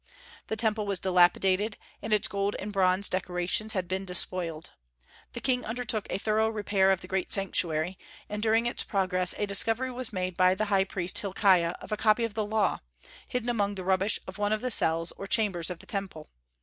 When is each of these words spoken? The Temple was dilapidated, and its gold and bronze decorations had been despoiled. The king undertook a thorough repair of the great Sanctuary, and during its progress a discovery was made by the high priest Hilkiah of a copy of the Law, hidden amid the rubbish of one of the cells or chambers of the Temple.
The 0.47 0.55
Temple 0.55 0.87
was 0.87 0.97
dilapidated, 0.97 1.77
and 2.01 2.11
its 2.11 2.27
gold 2.27 2.55
and 2.57 2.73
bronze 2.73 3.07
decorations 3.07 3.73
had 3.73 3.87
been 3.87 4.03
despoiled. 4.03 4.71
The 5.33 5.41
king 5.41 5.63
undertook 5.63 6.07
a 6.09 6.17
thorough 6.17 6.49
repair 6.49 6.89
of 6.89 7.01
the 7.01 7.07
great 7.07 7.31
Sanctuary, 7.31 7.99
and 8.27 8.41
during 8.41 8.65
its 8.65 8.83
progress 8.83 9.35
a 9.37 9.45
discovery 9.45 9.91
was 9.91 10.11
made 10.11 10.35
by 10.35 10.55
the 10.55 10.65
high 10.73 10.85
priest 10.85 11.19
Hilkiah 11.19 11.75
of 11.81 11.91
a 11.91 11.97
copy 11.97 12.23
of 12.23 12.33
the 12.33 12.43
Law, 12.47 12.79
hidden 13.27 13.49
amid 13.49 13.75
the 13.75 13.83
rubbish 13.83 14.19
of 14.25 14.39
one 14.39 14.51
of 14.51 14.61
the 14.61 14.71
cells 14.71 15.11
or 15.19 15.27
chambers 15.27 15.69
of 15.69 15.77
the 15.77 15.85
Temple. 15.85 16.31